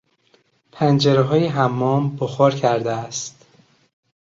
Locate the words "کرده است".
2.55-3.45